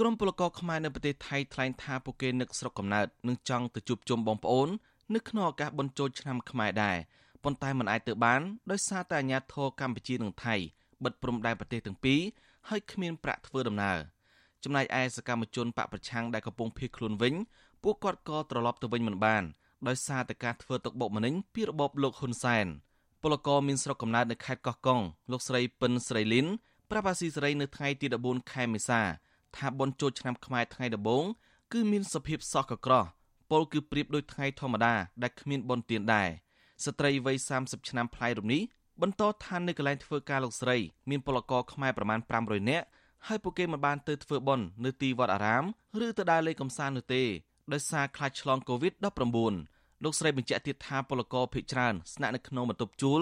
[0.00, 4.68] ក្រុមពលករខ្មែរនៅប្រទេសថៃថ្លែងថាពួកគេនឹកស្រុកកំណើតនិងចង់ទៅជួបជុំបងប្អូន
[5.14, 6.96] នៅក្នុងឱកាសបុណ្យចូលឆ្នាំខ្មែរដែរ
[7.44, 10.54] ប៉ុន្តែមិនអាចទៅបានដោយសារតែអាញាធរកម្ពុជានិងថៃ
[11.04, 12.20] បិទព្រំដែនប្រទេសទាំងពីរ
[12.68, 13.98] ហើយគ្មានប្រាក់ធ្វើដំណើរ
[14.64, 17.34] ចំណែកឯសកម្មជនបកប្រឆាំងដែលកំពុងភៀសខ្លួនវិញ
[17.82, 19.42] ពួកគាត់ក៏ត្រឡប់ទៅវិញមិនបាន
[19.88, 22.66] ដោយសារតែការធ្វើទុកបុកម្នេញពីរបបលោកហ៊ុនសែន
[23.22, 25.00] ពលករមានស្រុកកំណើតនៅខេត្តកោះកុង
[25.30, 26.46] លោកស្រីពិនស្រីលីន
[26.90, 29.02] ប្រាប់អាស៊ីសេរីនៅថ្ងៃទី14ខែមេសា
[29.56, 31.24] ថាបុណ្យចូលឆ្នាំខ្មែរថ្ងៃដំបូង
[31.72, 33.04] គឺមានសភាពសោះកក្រោះ
[33.50, 36.28] ពលគឺប្រៀបដូចថ្ងៃធម្មតាដែលគ្មានបុណ្យទានដែរ
[36.84, 38.62] ស្ត្រីវ័យ30ឆ្នាំប្លាយរំនេះ
[39.02, 40.76] បន្តថានៅកន្លែងធ្វើការលោកស្រី
[41.10, 42.86] មានពលករខ្មែរប្រមាណ500នាក់
[43.26, 45.64] ហើយពួកគេមិនបានទៅធ្វើបុណ្យនៅទីវត្តអារាម
[46.06, 47.22] ឬទៅដើរលេងកម្សាន្តនោះទេ
[47.72, 53.20] ដោយសារខ្លាចឆ្លង COVID-19 លោកស្រីបញ្ជាក់ទៀតថាពលករភ័យច្រើនស្នាក់នៅក្នុងបន្ទប់ជួល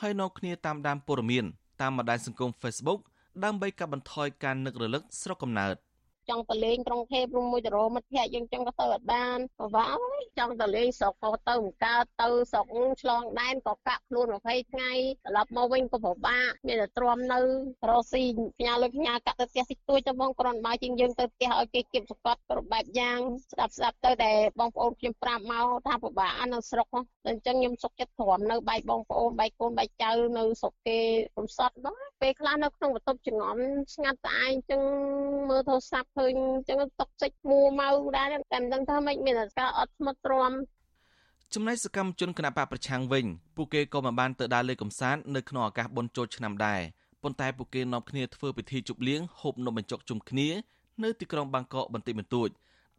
[0.00, 1.44] ហើយនាំគ្នាតាមដានព័ត៌មាន
[1.80, 3.00] តាមបណ្ដាញសង្គម Facebook
[3.44, 5.76] ដើម្បីកាត់បន្ថយការនឹករលឹកស្រុកកំណើត។
[6.28, 9.98] ចង់ទៅលេងក្រុងទេព្រោះមួយទៅរមិត្តភ័ក្ដិយើងចឹងក៏ទៅអត់បានពិបាក
[10.38, 12.66] ចង់ទៅលេងស្រុកក៏ទៅមិនកើតទៅស្រុក
[13.02, 14.92] ឆ្លងដែនក៏កាក់ខ្លួន20ថ្ងៃ
[15.26, 17.40] ត្រឡប់មកវិញក៏ពិបាកមានតែទ្រាំនៅ
[17.88, 18.22] រស់ស៊ី
[18.58, 23.18] ផ្ញើលុយផ្ញើកាក់ទៅផ្ទះស៊ីទួយទៅបងគ្រាន់បើជាងយើងទៅផ្ទះឲ្យគេគៀបសកត់គ្រប់បែបយ៉ាង
[23.52, 30.98] ស្ដាប់ស្ដាប់ទៅតែបងប្អូនខ្ញុំប្រាប់មកថាពិបាកនៅស្រុកតែអញ្ចឹងខ្ញុំសុខចិត្តទ្រាំនៅបែកបងប្អូនបែកកូនបែកចៅនៅស្រុកគេ
[31.38, 33.56] រំសត់បងពេលខ្លះនៅក្នុងបន្ទប់ចងំ
[33.94, 34.82] ស្ងាត់តែឯងអញ្ចឹង
[35.50, 40.52] មើលទូរស័ព្ទឃើញអញ្ចឹងຕົកសិចមួម៉ៅដែរតែមិនដឹងថាម៉េចមានតែការអត់ស្មត់ទ្រាំ
[41.54, 43.24] ចំណែកសកម្មជនគណបកប្រឆាំងវិញ
[43.56, 46.80] ពួកគេក៏មិនបានទៅដើរលេងកម្សាន្តនៅក្នុងឱកាសបុណ្យចូលឆ្នាំដែរ
[47.22, 50.48] ប៉ុន្តែពួកគេនាំគ្នាធ្វើពិធីជប់លៀងហូបនំបញ្ចុកជុំគ្នា
[51.02, 52.48] នៅទីក្រុងបាងកកបន្តិចបន្តួច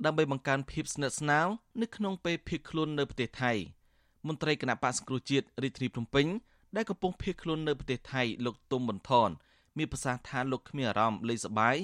[0.05, 1.47] ដើម្បីបង្កើនភាពស្និទ្ធស្នាល
[1.81, 3.51] នៅក្នុងពេលភៀសខ្លួននៅប្រទេសថៃ
[4.27, 6.27] មន្ត្រីគណៈបកសង្គ្រោះជាតិរាជធានីភ្នំពេញ
[6.75, 9.29] ដែលកំពុងភៀសខ្លួននៅប្រទេសថៃលោកទុំបន្ថន
[9.77, 11.75] មានប្រសាសន៍ថាលោកគ្មានអារម្មណ៍លេងសប្បាយ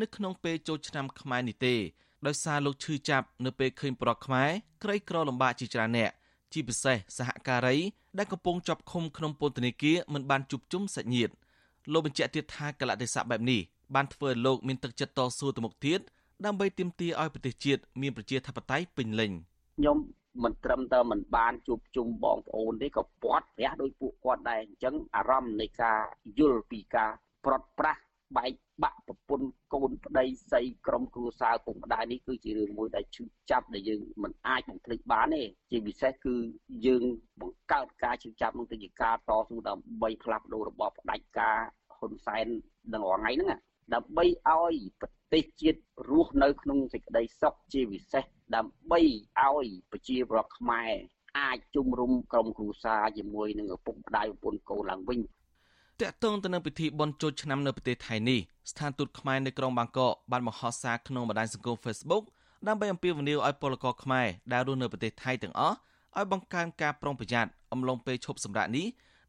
[0.00, 1.74] នៅក្នុងពេលចូលឆ្នាំខ្មែរនេះទេ
[2.26, 4.50] ដោយសារលោកឈឺចាប់នៅពេលឃើញប្រដ្ឋខ្មែរ
[4.82, 6.10] ក្រីក្រលំបាកជាច្រើនអ្នក
[6.52, 7.76] ជាពិសេសសហការី
[8.18, 11.32] ដែលកំពុងជាប់ឃុំក្នុងពន្ធនាគារមិនបានជួបជុំសាច់ញាតិ
[11.92, 13.60] លោកបញ្ជាក់ទៀតថាកលៈទេសៈបែបនេះ
[13.94, 16.00] បានធ្វើឲ្យលោកមានទឹកចិត្តតស៊ូទៅមុខទៀត
[16.44, 19.30] ដើម្បីទាមទារឲ្យប្រទេសជាតិមានប្រជាធិបតេយ្យពេញលេញ
[19.78, 19.98] ខ្ញុំ
[20.42, 26.00] មិនត្រឹមតែមិនបានជួបជុំបងប្អូនទេក៏ពាត់ព្រះដោយពួកគាត់ដែរអញ្ចឹងអារម្មណ៍នៃការ
[26.38, 27.10] យល់ពីការ
[27.44, 28.00] ប្រត់ប្រាស់
[28.36, 28.52] បែក
[28.82, 29.01] បាក់ប្រព
[29.88, 36.34] ន្ធកូនប្តីស្រីក្រុមគ្រួសារពុកម្ដាយនេះគឺជារឿងមួយដែលឈឺចាប់ដែលយើងមិនអាចបំភ្លេចបានទេជាពិសេសគឺ
[36.86, 37.04] យើង
[37.40, 41.58] បង្កើតការឈឺចាប់នោះទៅជាការតស៊ូដើម្បីផ្លាស់ប្ដូររបបផ្ដាច់ការ
[41.96, 42.46] ហ៊ុនសែន
[42.94, 43.60] នឹងរងថ្ងៃហ្នឹង
[43.94, 48.24] ដើម្បីឲ្យប្រទេសជាតិរស់នៅក្នុងសេចក្តីសុខជាពិសេស
[48.56, 49.00] ដើម្បី
[49.40, 50.92] ឲ្យប្រជាពលរដ្ឋខ្មែរ
[51.38, 55.20] អាចជុំរុំក្រុមគ្រួសារជាមួយនឹងឪពុកម្ដាយប្រពន្ធកូនឡើងវិញ
[56.06, 58.40] តកតងទៅនឹងពិធីបុណ្យចូលឆ្នាំនៅប្រទេសថៃនេះ
[58.70, 62.24] ស្ថានទូតខ្មែរនៅក្រុងបាងកកបានបង្ហោះសារក្នុងបណ្ដាញសង្គម Facebook
[62.68, 65.76] ដើម្បីអំពាវនាវឲ្យពលករខ្មែរដែលរស់នៅប្រទេសថៃទាំងអស់
[66.16, 68.86] ឲ្យបង្កើនការប្រុងប្រយ័ត្នអំឡុងពេលឈប់សម្រាកនេះ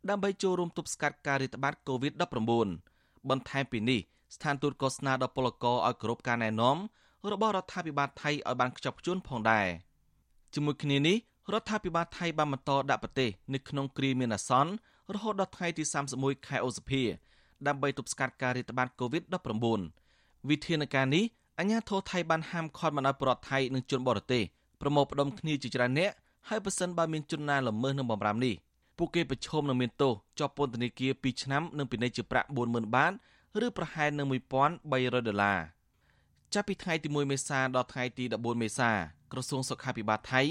[0.09, 3.99] ដើម្បីចូលរួមទប់ស្កាត់ការរាតត្បាត COVID-19 បន្ថែមពីនេះ
[4.35, 6.77] ស្ថានទូតក៏ស្នើដល់ពលករឲ្យគោរពការណែនាំ
[7.31, 9.67] របស់រដ្ឋាភិបាលថៃឲ្យបានខ្ជាប់ខ្ជួនផងដែរ
[10.53, 11.17] ជាមួយគ្នានេះ
[11.53, 14.71] រដ្ឋាភិបាលថៃបានបន្តដាក់ប្រទេសនៅក្នុងគ្រាមានអាសន្ន
[15.15, 15.83] រហូតដល់ថ្ងៃទី
[16.15, 17.01] 31ខែឧសភា
[17.67, 21.23] ដើម្បីទប់ស្កាត់ការរាតត្បាត COVID-19 វិធានការនេះ
[21.59, 24.43] អាជ្ញាធរថៃបានហាមឃាត់មិនឲ្យប្រជាថៃនិងជនបរទេស
[24.81, 26.11] ប្រមូលផ្ដុំគ្នាជាច្រើនអ្នក
[26.49, 28.55] ហើយប្រសិនបើមានជនណាល្មើសនឹងបំរាមនេះ
[28.97, 33.11] ពួកគេប្រឈមនឹងមានទោសជាប់ពន្ធនាគារ2ឆ្នាំនិងពិន័យជាប្រាក់40000បាត
[33.65, 35.59] ឬប្រហែលនឹង1300ដុល្លារ
[36.53, 38.91] ចាប់ពីថ្ងៃទី1មេសាដល់ថ្ងៃទី14មេសា
[39.31, 40.41] ក្រសួងសុខាភិបាលថៃ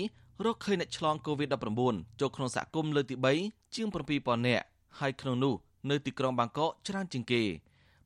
[0.44, 4.64] រកឃើញអ្នកឆ្លង COVID-19 ចូលក្នុងសហគមន៍លើកទី3ជាង7000នាក់
[5.00, 5.54] ហើយក្នុងនោះ
[5.90, 7.42] នៅទីក្រុងបាងកកច្រើនជាងគេ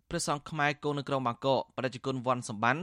[0.09, 2.77] ព្រះសង្ឃខ្មែរគង់នៅក្រុងបាងកកប្រជាជនវ៉ាន់សម្បាន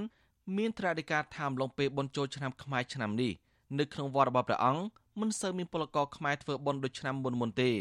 [0.58, 3.32] មានត្រាធិការថាមឡងពេលបុណ្យចូលឆ្នាំខ្មែរឆ្នាំនេះ
[3.80, 4.84] នៅក្នុងវត្តរបស់ព្រះអង្គ
[5.20, 7.72] មិនសូវមានពលករខ្មែរធ្វើបុណ្យដូចឆ្នាំមុនមុនទេ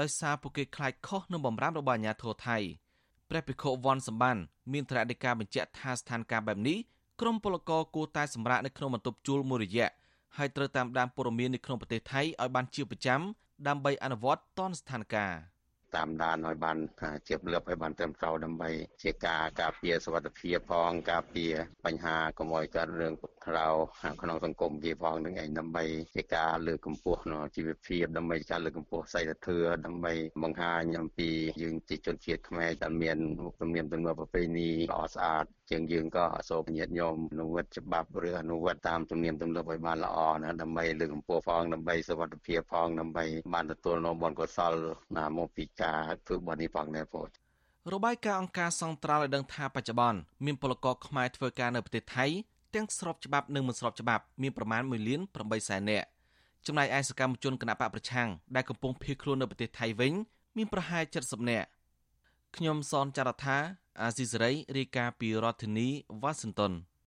[0.00, 2.56] ដោយសារពួកគេខ្លាចខុសនឹងបំរាមរបស់អាជ្ញាធរថៃ
[3.30, 4.36] ព្រះភិក្ខុវ៉ាន់សម្បាន
[4.72, 6.78] មានត្រាធិការបញ្ជាក់ថាស្ថានភាពបែបនេះ
[7.20, 9.88] ក្រុមពលករគួរតែសម្រាកនៅក្នុងបន្ទប់ជួលមួយរយៈ
[10.36, 13.20] ហើយត្រូវតាមដានព័ត៌មាននៅក្នុងប្រទេសថៃឲ្យបានជាប្រចាំ
[13.68, 15.56] ដើម្បីអនុវត្តតនស្ថានភាព
[15.96, 16.76] តាមដានឲ្យបាន
[17.28, 18.70] ជាប់លាប់ឲ្យបានត្រឹមត្រូវដើម្បី
[19.02, 21.52] ជាការការពារសុខភាពផងការពារ
[21.84, 23.12] បញ្ហាកុំឲ្យកើតរឿង
[23.46, 23.68] ក្រៅ
[24.22, 25.84] ក្នុងសង្គមវាផងនឹងឯងដើម្បី
[26.14, 30.12] ជាការលើកកម្ពស់នៅជីវភាពដើម្បីការលើកកម្ពស់សីលធម៌ដើម្បី
[30.42, 31.30] បង្ហាញអំពី
[31.62, 33.18] យើងជាជនជាតិខ្មែរដែលមាន
[33.60, 43.24] ទំនៀមទម្លាប់ប្រពៃណីល្អស្អាតជាងយើងក៏សូមញាតិញោមអនុវត្តច្បាប់ឬអនុវត្តតាមទំនៀមទម្លាប់ឲ្យបានល្អណាដើម្បីលើកកម្ពស់ផងដើម្បីសុខភាពផងដើម្បី
[43.54, 44.74] បានទទួលនៅបុណ្យកុសល
[45.16, 47.26] ណាមកពីការធ្វើបុណ្យនេះផងដែរបង
[47.94, 52.26] របាយការណ៍អង្គការសង្ត្រាល់ឲ្យដឹងថាបច្ចុប្បន្នមានពលករខ្មែរធ្វើការនៅប្រទេសថៃ
[52.74, 56.06] ទាំងស្របច្បាប់និងមិនស្របច្បាប់មានប្រមាណ1លាន8សែននាក់
[56.66, 60.12] ចំណែកឯសកម្មជនគណបកប្រឆាំងដែលកំពុងភៀសខ្លួននៅប្រទេសថៃវិញ
[60.56, 61.68] មានប្រហែល70នាក់
[62.56, 63.58] ខ្ញុំសនចាររថា
[64.02, 65.88] អាស៊ីសេរីរាយការណ៍ពីរដ្ឋធានី
[66.22, 66.72] វ៉ាស៊ីនតោន